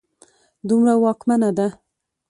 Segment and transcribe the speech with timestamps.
[0.67, 1.67] دومره واکمنه ده